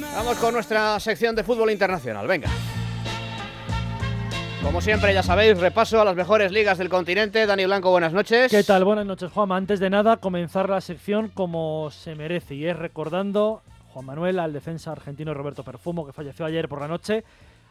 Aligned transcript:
Vamos 0.00 0.36
con 0.38 0.52
nuestra 0.52 0.98
sección 1.00 1.34
de 1.34 1.42
fútbol 1.42 1.70
internacional. 1.70 2.26
Venga. 2.26 2.48
Como 4.62 4.80
siempre, 4.80 5.14
ya 5.14 5.22
sabéis, 5.22 5.58
repaso 5.58 6.00
a 6.00 6.04
las 6.04 6.16
mejores 6.16 6.52
ligas 6.52 6.76
del 6.78 6.88
continente. 6.88 7.46
Dani 7.46 7.64
Blanco, 7.66 7.90
buenas 7.90 8.12
noches. 8.12 8.50
¿Qué 8.50 8.64
tal? 8.64 8.84
Buenas 8.84 9.06
noches, 9.06 9.30
Juanma. 9.30 9.56
Antes 9.56 9.80
de 9.80 9.88
nada, 9.88 10.16
comenzar 10.16 10.68
la 10.68 10.80
sección 10.80 11.28
como 11.28 11.90
se 11.90 12.14
merece 12.14 12.56
y 12.56 12.66
es 12.66 12.76
recordando 12.76 13.62
Juan 13.92 14.06
Manuel 14.06 14.38
al 14.38 14.52
defensa 14.52 14.92
argentino 14.92 15.32
Roberto 15.34 15.62
Perfumo, 15.62 16.04
que 16.04 16.12
falleció 16.12 16.44
ayer 16.44 16.68
por 16.68 16.80
la 16.80 16.88
noche 16.88 17.24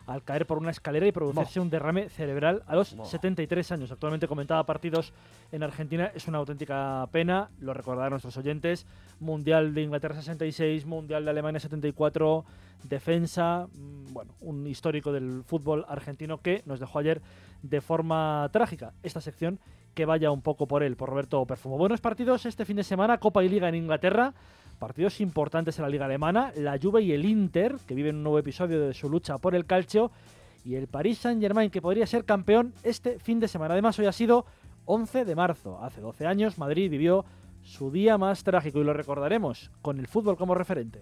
al 0.07 0.23
caer 0.23 0.45
por 0.45 0.57
una 0.57 0.71
escalera 0.71 1.07
y 1.07 1.11
producirse 1.11 1.59
un 1.59 1.69
derrame 1.69 2.09
cerebral 2.09 2.63
a 2.67 2.75
los 2.75 2.95
73 3.03 3.71
años. 3.71 3.91
Actualmente 3.91 4.27
comentaba 4.27 4.65
partidos 4.65 5.13
en 5.51 5.63
Argentina, 5.63 6.11
es 6.13 6.27
una 6.27 6.37
auténtica 6.37 7.07
pena, 7.11 7.49
lo 7.59 7.73
recordarán 7.73 8.11
nuestros 8.11 8.37
oyentes, 8.37 8.85
Mundial 9.19 9.73
de 9.73 9.81
Inglaterra 9.81 10.15
66, 10.15 10.85
Mundial 10.85 11.25
de 11.25 11.31
Alemania 11.31 11.59
74, 11.59 12.45
defensa, 12.83 13.67
mm, 13.73 14.13
bueno, 14.13 14.33
un 14.41 14.67
histórico 14.67 15.11
del 15.11 15.43
fútbol 15.45 15.85
argentino 15.87 16.39
que 16.39 16.61
nos 16.65 16.79
dejó 16.79 16.99
ayer 16.99 17.21
de 17.63 17.81
forma 17.81 18.47
trágica. 18.51 18.93
Esta 19.03 19.21
sección 19.21 19.59
que 19.95 20.05
vaya 20.05 20.29
un 20.29 20.41
poco 20.41 20.67
por 20.67 20.83
él, 20.83 20.95
por 20.95 21.09
Roberto 21.09 21.43
Perfumo. 21.45 21.77
Buenos 21.77 22.01
partidos 22.01 22.45
este 22.45 22.65
fin 22.65 22.75
de 22.75 22.83
semana, 22.83 23.17
Copa 23.17 23.43
y 23.43 23.49
Liga 23.49 23.69
en 23.69 23.75
Inglaterra. 23.75 24.33
Partidos 24.77 25.21
importantes 25.21 25.79
en 25.79 25.83
la 25.83 25.89
liga 25.89 26.05
alemana, 26.05 26.51
la 26.57 26.77
Juve 26.77 27.01
y 27.01 27.13
el 27.13 27.23
Inter, 27.23 27.77
que 27.87 27.95
viven 27.95 28.17
un 28.17 28.23
nuevo 28.23 28.37
episodio 28.37 28.85
de 28.85 28.93
su 28.93 29.09
lucha 29.09 29.37
por 29.37 29.55
el 29.55 29.65
calcio, 29.65 30.11
y 30.65 30.75
el 30.75 30.87
Paris 30.87 31.19
Saint-Germain, 31.19 31.71
que 31.71 31.81
podría 31.81 32.05
ser 32.05 32.25
campeón 32.25 32.73
este 32.83 33.19
fin 33.19 33.39
de 33.39 33.47
semana. 33.47 33.73
Además, 33.73 33.97
hoy 33.97 34.07
ha 34.07 34.11
sido 34.11 34.45
11 34.83 35.23
de 35.23 35.35
marzo. 35.35 35.81
Hace 35.81 36.01
12 36.01 36.27
años 36.27 36.57
Madrid 36.57 36.91
vivió 36.91 37.23
su 37.63 37.89
día 37.89 38.17
más 38.17 38.43
trágico 38.43 38.79
y 38.79 38.83
lo 38.83 38.93
recordaremos 38.93 39.71
con 39.81 39.99
el 39.99 40.07
fútbol 40.07 40.35
como 40.35 40.55
referente. 40.55 41.01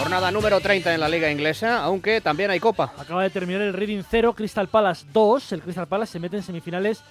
Jornada 0.00 0.30
número 0.30 0.58
30 0.60 0.94
en 0.94 0.98
la 1.00 1.10
liga 1.10 1.30
inglesa, 1.30 1.84
aunque 1.84 2.22
también 2.22 2.50
hay 2.50 2.58
copa. 2.58 2.94
Acaba 2.96 3.22
de 3.22 3.28
terminar 3.28 3.60
el 3.60 3.74
Reading 3.74 4.02
0, 4.02 4.32
Crystal 4.34 4.66
Palace 4.66 5.04
2. 5.12 5.52
El 5.52 5.60
Crystal 5.60 5.86
Palace 5.86 6.12
se 6.12 6.18
mete 6.18 6.38
en 6.38 6.42
semifinales 6.42 7.02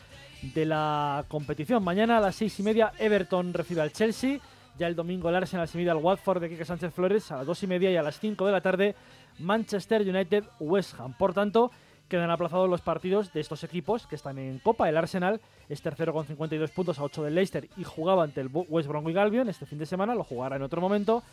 de 0.41 0.65
la 0.65 1.23
competición. 1.27 1.83
Mañana 1.83 2.17
a 2.17 2.19
las 2.19 2.35
seis 2.35 2.59
y 2.59 2.63
media 2.63 2.91
Everton 2.97 3.53
recibe 3.53 3.81
al 3.81 3.91
Chelsea. 3.91 4.39
Ya 4.79 4.87
el 4.87 4.95
domingo 4.95 5.29
el 5.29 5.35
Arsenal 5.35 5.67
se 5.67 5.77
mide 5.77 5.91
al 5.91 5.97
Watford 5.97 6.41
de 6.41 6.49
Kike 6.49 6.65
Sánchez 6.65 6.91
Flores 6.91 7.31
a 7.31 7.37
las 7.37 7.45
dos 7.45 7.61
y 7.61 7.67
media 7.67 7.91
y 7.91 7.95
a 7.95 8.01
las 8.01 8.19
5 8.19 8.43
de 8.47 8.51
la 8.51 8.61
tarde 8.61 8.95
Manchester 9.37 10.01
United 10.01 10.45
West 10.59 10.99
Ham. 10.99 11.13
Por 11.13 11.35
tanto, 11.35 11.69
quedan 12.07 12.31
aplazados 12.31 12.67
los 12.67 12.81
partidos 12.81 13.31
de 13.33 13.41
estos 13.41 13.63
equipos 13.63 14.07
que 14.07 14.15
están 14.15 14.39
en 14.39 14.57
Copa. 14.57 14.89
El 14.89 14.97
Arsenal 14.97 15.39
es 15.69 15.79
tercero 15.83 16.11
con 16.11 16.25
52 16.25 16.71
puntos 16.71 16.97
a 16.97 17.03
8 17.03 17.23
del 17.23 17.35
Leicester 17.35 17.69
y 17.77 17.83
jugaba 17.83 18.23
ante 18.23 18.41
el 18.41 18.49
West 18.51 18.87
Bromwich 18.89 19.15
Albion 19.15 19.47
este 19.47 19.67
fin 19.67 19.77
de 19.77 19.85
semana, 19.85 20.15
lo 20.15 20.23
jugará 20.23 20.55
en 20.55 20.63
otro 20.63 20.81
momento. 20.81 21.23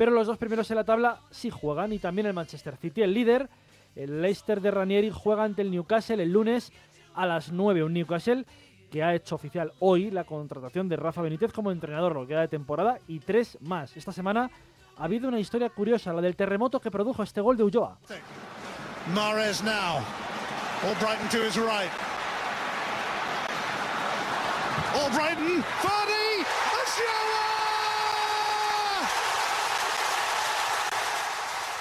Pero 0.00 0.12
los 0.12 0.26
dos 0.26 0.38
primeros 0.38 0.70
en 0.70 0.78
la 0.78 0.84
tabla 0.84 1.20
sí 1.30 1.50
juegan 1.50 1.92
y 1.92 1.98
también 1.98 2.26
el 2.26 2.32
Manchester 2.32 2.74
City, 2.78 3.02
el 3.02 3.12
líder. 3.12 3.50
El 3.94 4.22
Leicester 4.22 4.58
de 4.62 4.70
Ranieri 4.70 5.10
juega 5.10 5.44
ante 5.44 5.60
el 5.60 5.70
Newcastle 5.70 6.22
el 6.22 6.32
lunes 6.32 6.72
a 7.14 7.26
las 7.26 7.52
9. 7.52 7.84
Un 7.84 7.92
Newcastle 7.92 8.46
que 8.90 9.02
ha 9.02 9.14
hecho 9.14 9.34
oficial 9.34 9.74
hoy 9.78 10.10
la 10.10 10.24
contratación 10.24 10.88
de 10.88 10.96
Rafa 10.96 11.20
Benítez 11.20 11.52
como 11.52 11.70
entrenador, 11.70 12.14
lo 12.14 12.22
que 12.22 12.28
queda 12.28 12.40
de 12.40 12.48
temporada, 12.48 12.98
y 13.08 13.18
tres 13.18 13.58
más. 13.60 13.94
Esta 13.94 14.10
semana 14.10 14.50
ha 14.96 15.04
habido 15.04 15.28
una 15.28 15.38
historia 15.38 15.68
curiosa, 15.68 16.14
la 16.14 16.22
del 16.22 16.34
terremoto 16.34 16.80
que 16.80 16.90
produjo 16.90 17.22
este 17.22 17.42
gol 17.42 17.58
de 17.58 17.64
Ulloa. 17.64 17.98
Mares 19.14 19.62
now. 19.62 19.98
All 20.82 20.94
to 21.28 21.46
his 21.46 21.58
right. 21.58 21.90
All 24.94 25.10
Brighton, 25.10 25.62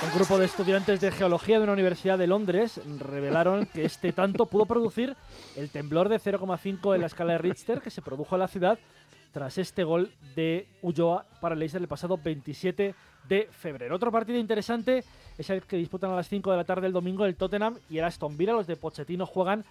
Un 0.02 0.16
grupo 0.16 0.38
de 0.38 0.46
estudiantes 0.46 1.02
de 1.02 1.12
geología 1.12 1.58
de 1.58 1.66
una 1.66 1.74
universidad 1.74 2.18
de 2.18 2.26
Londres 2.26 2.80
revelaron 3.00 3.66
que 3.66 3.84
este 3.84 4.14
tanto 4.14 4.46
pudo 4.46 4.66
producir 4.66 5.18
el 5.58 5.70
temblor 5.70 6.08
de 6.08 6.20
0,5 6.20 6.96
en 6.96 7.02
la 7.02 7.08
escala 7.08 7.34
de 7.34 7.40
Richter 7.40 7.82
que 7.82 7.90
se 7.90 8.02
produjo 8.02 8.36
en 8.36 8.40
la 8.40 8.48
ciudad 8.48 8.80
tras 9.34 9.58
este 9.58 9.84
gol 9.84 10.10
de 10.36 10.68
Ulloa 10.82 11.26
para 11.42 11.54
Leicester 11.54 11.82
el 11.82 11.90
pasado 11.90 12.18
27 12.18 12.96
de 13.28 13.50
febrero. 13.52 13.94
Otro 13.94 14.10
partido 14.10 14.40
interesante 14.40 15.04
es 15.38 15.50
el 15.50 15.64
que 15.64 15.76
disputan 15.76 16.12
a 16.12 16.16
las 16.16 16.30
5 16.30 16.50
de 16.50 16.58
la 16.58 16.64
tarde 16.64 16.88
el 16.88 16.94
domingo 16.94 17.26
el 17.26 17.36
Tottenham 17.36 17.78
y 17.90 17.98
el 17.98 18.06
Aston 18.06 18.38
Villa. 18.38 18.54
Los 18.54 18.68
de 18.68 18.78
Pochettino 18.78 19.26
juegan 19.26 19.66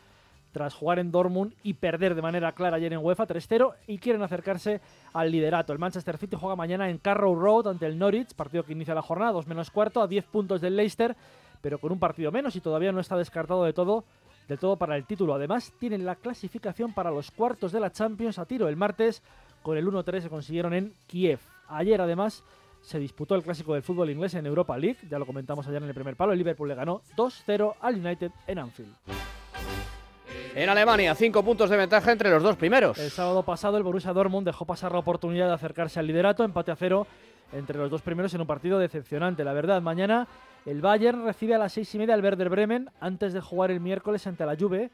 tras 0.58 0.74
jugar 0.74 0.98
en 0.98 1.12
Dortmund 1.12 1.54
y 1.62 1.74
perder 1.74 2.16
de 2.16 2.22
manera 2.22 2.50
clara 2.50 2.78
ayer 2.78 2.92
en 2.92 2.98
UEFA 2.98 3.28
3-0 3.28 3.74
y 3.86 3.98
quieren 3.98 4.22
acercarse 4.22 4.80
al 5.12 5.30
liderato. 5.30 5.72
El 5.72 5.78
Manchester 5.78 6.18
City 6.18 6.36
juega 6.36 6.56
mañana 6.56 6.90
en 6.90 6.98
Carrow 6.98 7.36
Road 7.36 7.68
ante 7.68 7.86
el 7.86 7.96
Norwich, 7.96 8.34
partido 8.34 8.64
que 8.64 8.72
inicia 8.72 8.92
la 8.92 9.02
jornada, 9.02 9.30
2 9.30 9.46
menos 9.46 9.70
cuarto, 9.70 10.02
a 10.02 10.08
10 10.08 10.24
puntos 10.24 10.60
del 10.60 10.74
Leicester, 10.74 11.14
pero 11.60 11.78
con 11.78 11.92
un 11.92 12.00
partido 12.00 12.32
menos 12.32 12.56
y 12.56 12.60
todavía 12.60 12.90
no 12.90 12.98
está 12.98 13.16
descartado 13.16 13.62
de 13.62 13.72
todo, 13.72 14.02
de 14.48 14.56
todo 14.56 14.74
para 14.74 14.96
el 14.96 15.04
título. 15.04 15.32
Además, 15.32 15.72
tienen 15.78 16.04
la 16.04 16.16
clasificación 16.16 16.92
para 16.92 17.12
los 17.12 17.30
cuartos 17.30 17.70
de 17.70 17.78
la 17.78 17.92
Champions 17.92 18.40
a 18.40 18.44
tiro. 18.44 18.66
El 18.66 18.74
martes, 18.74 19.22
con 19.62 19.78
el 19.78 19.86
1-3 19.86 20.22
se 20.22 20.28
consiguieron 20.28 20.74
en 20.74 20.92
Kiev. 21.06 21.38
Ayer, 21.68 22.00
además, 22.00 22.42
se 22.80 22.98
disputó 22.98 23.36
el 23.36 23.44
clásico 23.44 23.74
del 23.74 23.84
fútbol 23.84 24.10
inglés 24.10 24.34
en 24.34 24.44
Europa 24.44 24.76
League, 24.76 24.98
ya 25.08 25.20
lo 25.20 25.26
comentamos 25.26 25.68
ayer 25.68 25.80
en 25.80 25.88
el 25.88 25.94
primer 25.94 26.16
palo, 26.16 26.32
el 26.32 26.38
Liverpool 26.38 26.66
le 26.66 26.74
ganó 26.74 27.02
2-0 27.16 27.74
al 27.80 27.94
United 27.94 28.32
en 28.48 28.58
Anfield. 28.58 29.37
En 30.58 30.68
Alemania, 30.68 31.14
cinco 31.14 31.44
puntos 31.44 31.70
de 31.70 31.76
ventaja 31.76 32.10
entre 32.10 32.30
los 32.30 32.42
dos 32.42 32.56
primeros. 32.56 32.98
El 32.98 33.12
sábado 33.12 33.44
pasado 33.44 33.76
el 33.76 33.84
Borussia 33.84 34.12
Dortmund 34.12 34.44
dejó 34.44 34.64
pasar 34.64 34.90
la 34.90 34.98
oportunidad 34.98 35.46
de 35.46 35.54
acercarse 35.54 36.00
al 36.00 36.08
liderato, 36.08 36.42
empate 36.42 36.72
a 36.72 36.74
cero 36.74 37.06
entre 37.52 37.78
los 37.78 37.88
dos 37.88 38.02
primeros 38.02 38.34
en 38.34 38.40
un 38.40 38.46
partido 38.48 38.80
decepcionante. 38.80 39.44
La 39.44 39.52
verdad, 39.52 39.80
mañana 39.80 40.26
el 40.66 40.80
Bayern 40.80 41.24
recibe 41.24 41.54
a 41.54 41.58
las 41.58 41.74
seis 41.74 41.94
y 41.94 41.98
media 41.98 42.14
al 42.14 42.24
Werder 42.24 42.48
Bremen 42.48 42.90
antes 42.98 43.34
de 43.34 43.40
jugar 43.40 43.70
el 43.70 43.78
miércoles 43.78 44.26
ante 44.26 44.44
la 44.44 44.56
Juve. 44.56 44.90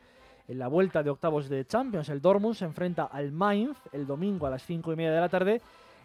En 0.49 0.59
la 0.59 0.69
vuelta 0.69 1.03
de 1.03 1.09
octavos 1.09 1.49
de 1.49 1.65
Champions, 1.65 2.11
el 2.11 2.21
Dortmund 2.21 2.57
se 2.57 2.67
enfrenta 2.67 3.05
al 3.05 3.33
Mainz 3.33 3.79
el 3.93 4.07
domingo 4.07 4.47
a 4.47 4.51
las 4.51 4.63
cinco 4.67 4.93
y 4.93 4.97
media 4.97 5.13
de 5.13 5.21
la 5.21 5.31
tarde 5.31 5.63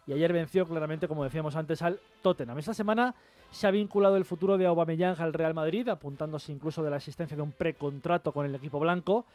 y 0.08 0.14
ayer 0.14 0.32
venció 0.32 0.66
claramente, 0.66 1.10
como 1.10 1.26
decíamos 1.26 1.58
antes, 1.58 1.82
al 1.82 2.00
Tottenham. 2.22 2.58
Esta 2.60 2.74
semana 2.74 3.14
se 3.52 3.68
ha 3.68 3.72
vinculado 3.72 4.16
el 4.16 4.24
futuro 4.24 4.58
de 4.58 4.66
Aubameyang 4.66 5.20
al 5.20 5.34
Real 5.34 5.54
Madrid, 5.54 5.90
apuntándose 5.90 6.54
incluso 6.54 6.82
de 6.82 6.92
la 6.92 6.96
existencia 6.96 7.36
de 7.36 7.44
un 7.44 7.52
precontrato 7.52 8.32
con 8.32 8.46
el 8.46 8.56
equipo 8.56 8.80
blanco. 8.80 9.26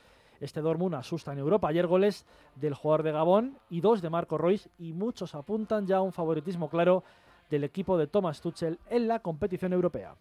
Este 0.40 0.60
Dortmund 0.60 0.94
asusta 0.94 1.32
en 1.32 1.38
Europa. 1.38 1.68
Ayer 1.68 1.86
goles 1.86 2.26
del 2.56 2.74
jugador 2.74 3.02
de 3.02 3.12
Gabón 3.12 3.58
y 3.70 3.80
dos 3.80 4.02
de 4.02 4.10
Marco 4.10 4.38
Royce 4.38 4.70
y 4.78 4.92
muchos 4.92 5.34
apuntan 5.34 5.86
ya 5.86 5.98
a 5.98 6.02
un 6.02 6.12
favoritismo 6.12 6.68
claro 6.68 7.04
del 7.50 7.64
equipo 7.64 7.96
de 7.98 8.06
Thomas 8.06 8.40
Tuchel 8.40 8.78
en 8.88 9.08
la 9.08 9.20
competición 9.20 9.72
europea. 9.72 10.14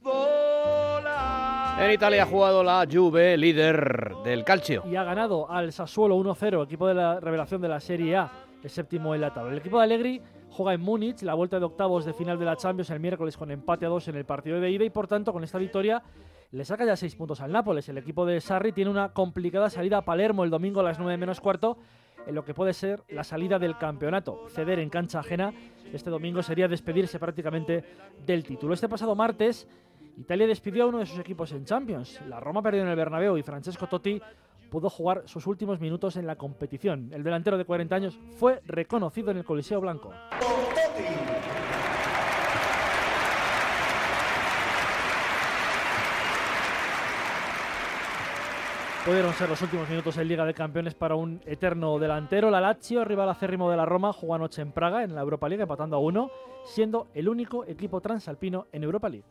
En 1.80 1.92
Italia 1.92 2.24
ha 2.24 2.26
jugado 2.28 2.64
la 2.64 2.86
Juve, 2.90 3.36
líder 3.36 4.14
del 4.24 4.44
calcio. 4.44 4.84
Y 4.86 4.96
ha 4.96 5.04
ganado 5.04 5.50
al 5.50 5.74
Sassuolo 5.74 6.16
1-0, 6.18 6.64
equipo 6.64 6.88
de 6.88 6.94
la 6.94 7.20
revelación 7.20 7.62
de 7.62 7.68
la 7.68 7.80
Serie 7.80 8.16
A, 8.16 8.32
el 8.62 8.70
séptimo 8.70 9.16
en 9.16 9.22
la 9.22 9.34
tabla. 9.34 9.52
El 9.52 9.58
equipo 9.58 9.78
de 9.80 9.84
Allegri 9.84 10.22
juega 10.52 10.74
en 10.74 10.82
Múnich 10.82 11.24
la 11.24 11.34
vuelta 11.34 11.60
de 11.60 11.66
octavos 11.66 12.06
de 12.06 12.14
final 12.14 12.38
de 12.38 12.46
la 12.46 12.56
Champions 12.56 12.92
el 12.92 13.00
miércoles 13.00 13.36
con 13.36 13.50
empate 13.50 13.88
a 13.88 13.90
dos 13.90 14.08
en 14.08 14.16
el 14.16 14.26
partido 14.26 14.60
de 14.60 14.70
ida 14.70 14.86
y 14.86 14.92
por 14.92 15.08
tanto 15.08 15.34
con 15.34 15.44
esta 15.44 15.58
victoria 15.58 16.04
le 16.54 16.66
saca 16.66 16.86
ya 16.86 16.96
seis 16.96 17.16
puntos 17.16 17.42
al 17.42 17.52
Nápoles. 17.52 17.90
El 17.90 17.98
equipo 17.98 18.28
de 18.28 18.40
Sarri 18.40 18.72
tiene 18.72 18.92
una 18.92 19.10
complicada 19.10 19.72
salida 19.72 19.98
a 19.98 20.06
Palermo 20.06 20.44
el 20.44 20.52
domingo 20.52 20.80
a 20.80 20.84
las 20.84 21.00
9 21.00 21.18
menos 21.18 21.42
cuarto 21.42 21.80
en 22.28 22.36
lo 22.36 22.46
que 22.46 22.54
puede 22.54 22.74
ser 22.74 23.04
la 23.10 23.24
salida 23.24 23.58
del 23.58 23.78
campeonato. 23.78 24.48
Ceder 24.50 24.78
en 24.78 24.90
cancha 24.90 25.20
ajena 25.20 25.52
este 25.92 26.12
domingo 26.12 26.44
sería 26.44 26.68
despedirse 26.68 27.20
prácticamente 27.20 27.84
del 28.24 28.44
título. 28.44 28.76
Este 28.76 28.88
pasado 28.88 29.16
martes 29.16 29.68
Italia 30.16 30.46
despidió 30.46 30.84
a 30.84 30.88
uno 30.88 31.00
de 31.00 31.08
sus 31.08 31.18
equipos 31.18 31.52
en 31.54 31.66
Champions. 31.66 32.22
La 32.28 32.40
Roma 32.40 32.62
perdió 32.62 32.84
en 32.84 32.88
el 32.88 32.96
Bernabéu 32.96 33.36
y 33.36 33.42
Francesco 33.42 33.88
Totti 33.88 34.22
pudo 34.70 34.92
jugar 34.92 35.24
sus 35.26 35.48
últimos 35.48 35.80
minutos 35.80 36.18
en 36.18 36.28
la 36.28 36.36
competición. 36.36 37.10
El 37.14 37.24
delantero 37.24 37.58
de 37.58 37.66
40 37.66 37.96
años 37.96 38.20
fue 38.38 38.62
reconocido 38.66 39.32
en 39.32 39.38
el 39.38 39.44
Coliseo 39.44 39.82
Blanco. 39.82 40.12
Pudieron 49.06 49.34
ser 49.34 49.50
los 49.50 49.62
últimos 49.62 49.90
minutos 49.90 50.16
en 50.18 50.30
Liga 50.30 50.46
de 50.46 50.54
Campeones 50.54 50.94
para 50.94 51.16
un 51.16 51.42
eterno 51.46 52.00
delantero. 52.00 52.50
La 52.50 52.62
Lazio, 52.62 53.04
rival 53.04 53.30
acérrimo 53.30 53.70
de 53.70 53.76
la 53.76 53.86
Roma, 53.86 54.14
jugó 54.14 54.36
anoche 54.36 54.62
en 54.62 54.72
Praga 54.72 55.04
en 55.04 55.14
la 55.14 55.20
Europa 55.20 55.50
League 55.50 55.62
empatando 55.62 55.98
a 55.98 56.00
uno, 56.00 56.32
siendo 56.64 57.08
el 57.14 57.28
único 57.28 57.66
equipo 57.66 58.00
transalpino 58.00 58.68
en 58.72 58.82
Europa 58.84 59.10
League. 59.10 59.26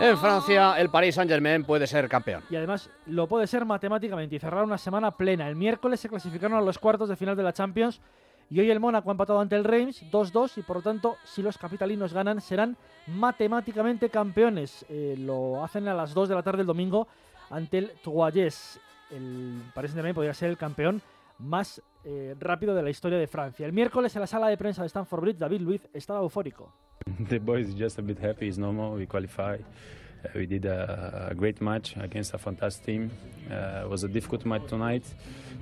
En 0.00 0.16
Francia, 0.16 0.78
el 0.78 0.90
Paris 0.90 1.16
Saint-Germain 1.16 1.64
puede 1.64 1.88
ser 1.88 2.08
campeón. 2.08 2.44
Y 2.48 2.54
además 2.54 2.88
lo 3.06 3.26
puede 3.26 3.48
ser 3.48 3.64
matemáticamente 3.64 4.36
y 4.36 4.38
cerrar 4.38 4.62
una 4.62 4.78
semana 4.78 5.10
plena. 5.10 5.48
El 5.48 5.56
miércoles 5.56 5.98
se 5.98 6.08
clasificaron 6.08 6.56
a 6.56 6.60
los 6.60 6.78
cuartos 6.78 7.08
de 7.08 7.16
final 7.16 7.34
de 7.36 7.42
la 7.42 7.52
Champions 7.52 8.00
y 8.48 8.60
hoy 8.60 8.70
el 8.70 8.78
Mónaco 8.78 9.10
ha 9.10 9.12
empatado 9.12 9.40
ante 9.40 9.56
el 9.56 9.64
Reims 9.64 10.04
2-2 10.10 10.58
y 10.58 10.62
por 10.62 10.76
lo 10.76 10.82
tanto, 10.82 11.16
si 11.24 11.42
los 11.42 11.58
capitalinos 11.58 12.12
ganan, 12.12 12.40
serán 12.40 12.76
matemáticamente 13.08 14.08
campeones. 14.08 14.86
Eh, 14.88 15.16
lo 15.18 15.64
hacen 15.64 15.88
a 15.88 15.94
las 15.94 16.14
2 16.14 16.28
de 16.28 16.34
la 16.36 16.42
tarde 16.44 16.58
del 16.58 16.68
domingo 16.68 17.08
ante 17.50 17.78
el 17.78 17.90
Troyes. 18.02 18.80
El 19.10 19.62
Paris 19.74 19.90
Saint-Germain 19.90 20.14
podría 20.14 20.34
ser 20.34 20.50
el 20.50 20.56
campeón 20.56 21.02
más 21.38 21.82
eh, 22.04 22.34
rápido 22.38 22.74
de 22.74 22.82
la 22.82 22.90
historia 22.90 23.18
de 23.18 23.26
Francia. 23.26 23.66
El 23.66 23.72
miércoles 23.72 24.14
en 24.14 24.20
la 24.20 24.26
sala 24.26 24.48
de 24.48 24.56
prensa 24.56 24.82
de 24.82 24.86
Stanford 24.86 25.20
Bridge, 25.20 25.38
David 25.38 25.60
Luiz 25.60 25.88
estaba 25.92 26.20
eufórico. 26.20 26.72
The 27.28 27.38
boys 27.38 27.74
just 27.76 27.98
a 27.98 28.02
bit 28.02 28.18
happy. 28.18 28.48
It's 28.48 28.58
normal. 28.58 28.96
We 28.96 29.06
qualify. 29.06 29.56
Uh, 29.56 30.28
we 30.34 30.46
did 30.46 30.66
a, 30.66 31.28
a, 31.30 31.34
great 31.34 31.60
match 31.60 31.96
against 31.96 32.34
a 32.34 32.38
fantastic 32.38 32.84
team. 32.84 33.10
Uh, 33.50 33.84
it 33.84 33.88
was 33.88 34.04
a 34.04 34.08
difficult 34.08 34.44
match 34.44 34.66
tonight, 34.68 35.04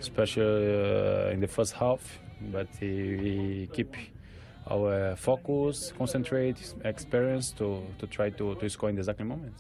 especially 0.01 0.45
uh, 0.45 1.33
in 1.33 1.41
the 1.41 1.47
first 1.47 1.75
half. 1.75 2.01
But 2.53 2.69
we 2.81 3.69
keep 3.73 3.95
our 4.69 5.17
focus, 5.17 5.93
concentrate, 5.97 6.75
experience 6.85 7.53
to, 7.53 7.83
to 7.99 8.07
try 8.07 8.31
to, 8.31 8.55
to 8.57 8.69
score 8.69 8.91
in 8.91 8.97
the 8.97 9.01
exact 9.01 9.21
moment. 9.21 9.55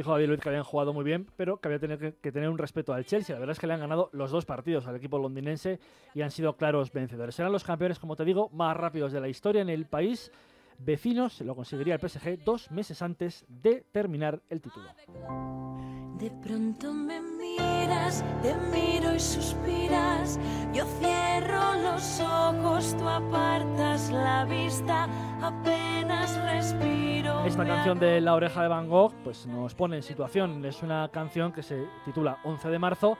Dijo 0.00 0.12
David 0.12 0.28
Luiz 0.28 0.40
que 0.40 0.48
habían 0.48 0.64
jugado 0.64 0.94
muy 0.94 1.04
bien, 1.04 1.26
pero 1.36 1.58
que 1.58 1.68
había 1.68 1.78
que, 1.98 2.14
que, 2.14 2.32
tener 2.32 2.48
un 2.48 2.56
respeto 2.56 2.94
al 2.94 3.04
Chelsea. 3.04 3.36
La 3.36 3.40
verdad 3.40 3.52
es 3.52 3.58
que 3.58 3.66
le 3.66 3.74
han 3.74 3.80
ganado 3.80 4.08
los 4.14 4.30
dos 4.30 4.46
partidos 4.46 4.86
al 4.86 4.96
equipo 4.96 5.18
londinense 5.18 5.78
y 6.14 6.22
han 6.22 6.30
sido 6.30 6.56
claros 6.56 6.90
vencedores. 6.90 7.34
Serán 7.34 7.52
los 7.52 7.64
campeones, 7.64 7.98
como 7.98 8.16
te 8.16 8.24
digo, 8.24 8.48
más 8.48 8.74
rápidos 8.74 9.12
de 9.12 9.20
la 9.20 9.28
historia 9.28 9.60
en 9.60 9.68
el 9.68 9.84
país. 9.84 10.32
Vecinos 10.78 11.42
lo 11.42 11.54
conseguiría 11.54 11.96
el 11.96 12.00
PSG 12.00 12.42
dos 12.42 12.70
meses 12.70 13.02
antes 13.02 13.44
de 13.46 13.84
terminar 13.92 14.40
el 14.48 14.62
título. 14.62 14.86
De 16.18 16.30
pronto 16.30 16.94
me 16.94 17.20
miras, 17.20 18.24
te 18.40 18.54
miro 18.54 19.14
y 19.14 19.20
suspiras. 19.20 20.40
Yo 20.72 20.86
cierro 20.98 21.74
los 21.82 22.20
ojos, 22.20 22.96
tú 22.96 23.06
apartas 23.06 23.89
la 24.12 24.44
vista, 24.44 25.08
apenas 25.40 26.36
respiro. 26.44 27.44
Esta 27.44 27.64
canción 27.64 27.98
de 27.98 28.20
La 28.20 28.34
Oreja 28.34 28.62
de 28.62 28.68
Van 28.68 28.88
Gogh 28.88 29.12
pues 29.24 29.46
nos 29.46 29.74
pone 29.74 29.96
en 29.96 30.02
situación. 30.02 30.64
Es 30.64 30.82
una 30.82 31.08
canción 31.12 31.52
que 31.52 31.62
se 31.62 31.86
titula 32.04 32.38
11 32.44 32.68
de 32.68 32.78
marzo. 32.78 33.18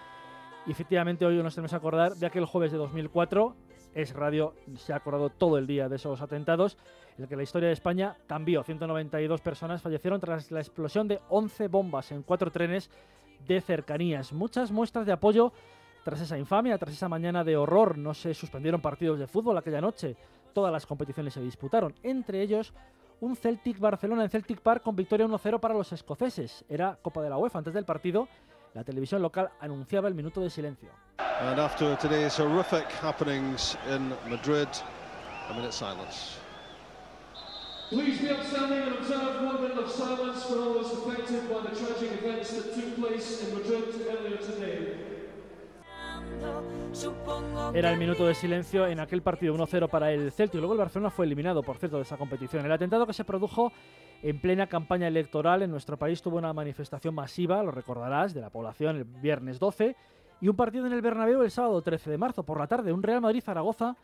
Y 0.66 0.72
efectivamente 0.72 1.24
hoy 1.24 1.42
nos 1.42 1.54
tenemos 1.54 1.70
que 1.70 1.76
acordar 1.76 2.14
de 2.14 2.26
aquel 2.26 2.44
jueves 2.44 2.72
de 2.72 2.78
2004. 2.78 3.56
Es 3.94 4.14
Radio 4.14 4.54
se 4.76 4.92
ha 4.92 4.96
acordado 4.96 5.30
todo 5.30 5.58
el 5.58 5.66
día 5.66 5.88
de 5.88 5.96
esos 5.96 6.20
atentados, 6.20 6.76
en 7.16 7.24
el 7.24 7.28
que 7.28 7.36
la 7.36 7.42
historia 7.42 7.68
de 7.68 7.72
España 7.72 8.16
cambió. 8.26 8.62
192 8.62 9.40
personas 9.40 9.82
fallecieron 9.82 10.20
tras 10.20 10.50
la 10.50 10.60
explosión 10.60 11.08
de 11.08 11.20
11 11.28 11.68
bombas 11.68 12.12
en 12.12 12.22
cuatro 12.22 12.50
trenes 12.50 12.90
de 13.46 13.60
cercanías. 13.60 14.32
Muchas 14.32 14.70
muestras 14.70 15.06
de 15.06 15.12
apoyo 15.12 15.52
tras 16.04 16.20
esa 16.20 16.38
infamia, 16.38 16.78
tras 16.78 16.94
esa 16.94 17.08
mañana 17.08 17.42
de 17.42 17.56
horror. 17.56 17.98
No 17.98 18.14
se 18.14 18.34
suspendieron 18.34 18.80
partidos 18.80 19.18
de 19.18 19.26
fútbol 19.26 19.58
aquella 19.58 19.80
noche. 19.80 20.16
Todas 20.52 20.72
las 20.72 20.86
competiciones 20.86 21.34
se 21.34 21.40
disputaron, 21.40 21.94
entre 22.02 22.42
ellos 22.42 22.72
un 23.20 23.36
Celtic 23.36 23.78
Barcelona 23.78 24.24
en 24.24 24.30
Celtic 24.30 24.60
Park 24.60 24.82
con 24.82 24.96
victoria 24.96 25.26
1-0 25.26 25.60
para 25.60 25.74
los 25.74 25.92
escoceses. 25.92 26.64
Era 26.68 26.98
Copa 27.00 27.22
de 27.22 27.30
la 27.30 27.36
UEFA 27.36 27.58
antes 27.58 27.74
del 27.74 27.84
partido. 27.84 28.28
La 28.74 28.84
televisión 28.84 29.20
local 29.20 29.50
anunciaba 29.60 30.08
el 30.08 30.14
minuto 30.14 30.40
de 30.40 30.50
silencio. 30.50 30.90
And 31.18 31.58
after 31.58 31.96
today's 31.96 32.38
horrific 32.38 32.86
happenings 33.02 33.76
in 33.94 34.10
Madrid, 34.28 34.68
a 35.48 35.54
minute 35.54 35.72
silence. 35.72 36.38
Please 37.90 38.20
be 38.20 38.30
upstanding 38.30 38.82
and 38.82 38.98
observe 38.98 39.42
one 39.42 39.62
minute 39.62 39.78
of 39.78 39.90
silence 39.90 40.44
for 40.44 40.58
all 40.58 40.74
those 40.74 40.92
affected 40.92 41.48
by 41.48 41.60
the 41.68 41.74
tragic 41.74 42.12
events 42.22 42.52
that 42.52 42.74
took 42.74 42.96
place 42.96 43.42
in 43.42 43.54
Madrid 43.54 43.84
earlier 44.08 44.36
today. 44.36 44.96
Era 47.74 47.92
el 47.92 47.98
minuto 47.98 48.26
de 48.26 48.34
silencio 48.34 48.86
en 48.86 49.00
aquel 49.00 49.22
partido 49.22 49.54
1-0 49.54 49.88
para 49.88 50.12
el 50.12 50.32
Celtic. 50.32 50.58
Luego 50.58 50.74
el 50.74 50.78
Barcelona 50.78 51.10
fue 51.10 51.26
eliminado, 51.26 51.62
por 51.62 51.76
cierto, 51.76 51.96
de 51.96 52.02
esa 52.02 52.16
competición. 52.16 52.64
El 52.64 52.72
atentado 52.72 53.06
que 53.06 53.12
se 53.12 53.24
produjo 53.24 53.72
en 54.22 54.40
plena 54.40 54.66
campaña 54.66 55.08
electoral 55.08 55.62
en 55.62 55.70
nuestro 55.70 55.96
país 55.96 56.20
tuvo 56.20 56.38
una 56.38 56.52
manifestación 56.52 57.14
masiva, 57.14 57.62
lo 57.62 57.70
recordarás, 57.70 58.34
de 58.34 58.40
la 58.40 58.50
población 58.50 58.96
el 58.96 59.04
viernes 59.04 59.58
12 59.58 59.96
y 60.40 60.48
un 60.48 60.56
partido 60.56 60.86
en 60.86 60.92
el 60.92 61.02
Bernabéu 61.02 61.42
el 61.42 61.50
sábado 61.50 61.80
13 61.80 62.10
de 62.10 62.18
marzo 62.18 62.42
por 62.42 62.58
la 62.58 62.66
tarde, 62.66 62.92
un 62.92 63.02
Real 63.02 63.20
Madrid-Zaragoza 63.20 63.96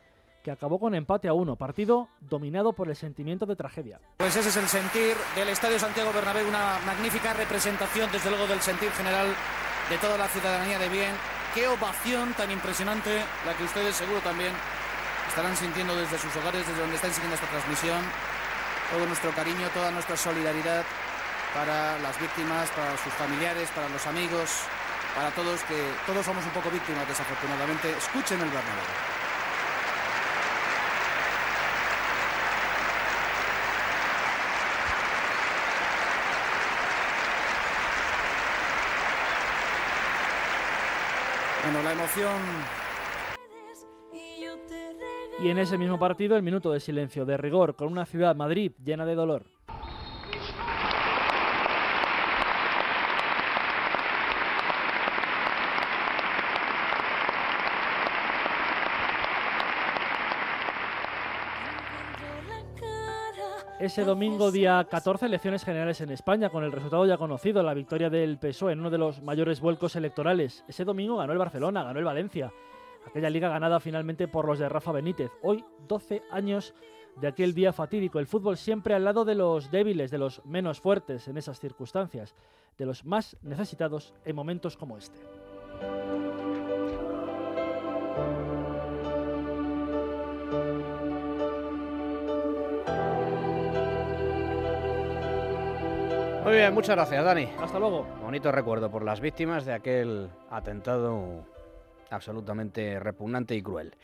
que 0.43 0.53
acabó 0.53 0.79
con 0.79 0.94
empate 0.94 1.27
a 1.27 1.33
uno, 1.33 1.56
partido 1.56 2.09
dominado 2.21 2.73
por 2.73 2.88
el 2.88 2.94
sentimiento 2.94 3.47
de 3.47 3.56
tragedia. 3.56 4.00
Pues 4.19 4.37
ese 4.37 4.49
es 4.49 4.56
el 4.56 4.69
sentir 4.69 5.17
del 5.35 5.49
Estadio 5.49 5.79
Santiago 5.79 6.12
Bernabéu, 6.12 6.49
una 6.49 6.79
magnífica 6.87 7.35
representación 7.35 8.09
desde 8.12 8.31
luego 8.31 8.47
del 8.47 8.61
sentir 8.61 8.91
general 8.91 9.27
de 9.91 9.99
toda 9.99 10.17
la 10.17 10.29
ciudadanía 10.29 10.79
de 10.79 10.88
bien. 10.88 11.36
Qué 11.56 11.67
ovación 11.69 12.35
tan 12.35 12.50
impresionante 12.50 13.25
la 13.47 13.55
que 13.55 13.64
ustedes 13.64 13.97
seguro 13.97 14.20
también 14.20 14.53
estarán 15.26 15.56
sintiendo 15.56 15.97
desde 15.97 16.19
sus 16.19 16.37
hogares, 16.37 16.67
desde 16.67 16.82
donde 16.82 16.97
están 16.97 17.11
siguiendo 17.14 17.35
esta 17.35 17.47
transmisión. 17.47 17.97
Todo 18.93 19.06
nuestro 19.06 19.31
cariño, 19.32 19.67
toda 19.73 19.91
nuestra 19.91 20.19
solidaridad 20.19 20.85
para 21.55 21.99
las 22.00 22.20
víctimas, 22.20 22.69
para 22.76 22.93
sus 22.99 23.11
familiares, 23.14 23.70
para 23.75 23.88
los 23.88 24.06
amigos, 24.06 24.50
para 25.14 25.31
todos 25.31 25.62
que 25.62 25.94
todos 26.05 26.26
somos 26.26 26.44
un 26.44 26.50
poco 26.50 26.70
víctimas 26.70 27.08
desafortunadamente. 27.08 27.88
Escuchen 27.88 28.38
el 28.38 28.50
Bernabéu. 28.50 29.16
Bueno, 41.67 41.83
la 41.83 41.95
emoción 41.95 42.41
y 45.43 45.49
en 45.49 45.59
ese 45.59 45.77
mismo 45.77 45.99
partido 45.99 46.37
el 46.37 46.45
minuto 46.45 46.71
de 46.71 46.79
silencio 46.79 47.25
de 47.25 47.37
rigor 47.37 47.75
con 47.75 47.89
una 47.89 48.07
ciudad 48.07 48.37
Madrid 48.37 48.71
llena 48.85 49.05
de 49.05 49.17
dolor. 49.17 49.56
Ese 63.78 64.05
domingo, 64.05 64.50
día 64.50 64.87
14, 64.88 65.26
elecciones 65.26 65.62
generales 65.62 66.00
en 66.00 66.11
España, 66.11 66.49
con 66.49 66.64
el 66.64 66.73
resultado 66.73 67.05
ya 67.05 67.19
conocido, 67.19 67.62
la 67.62 67.75
victoria 67.75 68.08
del 68.08 68.38
PSOE 68.38 68.73
en 68.73 68.81
uno 68.81 68.88
de 68.88 68.96
los 68.96 69.20
mayores 69.20 69.61
vuelcos 69.61 69.96
electorales. 69.96 70.64
Ese 70.67 70.87
domingo 70.87 71.19
ganó 71.19 71.34
el 71.34 71.38
Barcelona, 71.38 71.84
ganó 71.84 71.99
el 71.99 72.06
Valencia, 72.06 72.50
aquella 73.06 73.28
liga 73.28 73.50
ganada 73.50 73.78
finalmente 73.78 74.28
por 74.28 74.46
los 74.46 74.58
de 74.58 74.70
Rafa 74.70 74.93
Benítez. 74.93 75.31
Hoy, 75.43 75.62
12 75.88 76.23
años 76.31 76.73
de 77.20 77.28
aquel 77.28 77.52
día 77.52 77.75
fatídico, 77.75 78.19
el 78.19 78.26
fútbol 78.26 78.56
siempre 78.56 78.94
al 78.94 79.05
lado 79.05 79.26
de 79.26 79.34
los 79.34 79.70
débiles, 79.70 80.11
de 80.11 80.19
los 80.19 80.43
menos 80.46 80.81
fuertes 80.81 81.28
en 81.28 81.37
esas 81.37 81.61
circunstancias, 81.61 82.34
de 82.78 82.87
los 82.87 83.05
más 83.05 83.37
necesitados 83.43 84.14
en 84.25 84.37
momentos 84.37 84.78
como 84.78 84.96
este. 84.96 85.20
Muy 96.47 96.55
bien, 96.55 96.73
muchas 96.73 96.95
gracias, 96.95 97.25
Dani. 97.25 97.49
Hasta 97.61 97.81
luego. 97.81 98.07
Bonito 98.23 98.53
recuerdo 98.53 98.88
por 98.88 99.05
las 99.05 99.21
víctimas 99.21 99.65
de 99.65 99.73
aquel 99.73 100.31
atentado 100.49 101.45
absolutamente 102.09 103.00
repugnante 103.00 103.57
y 103.57 103.62
cruel. 103.62 103.97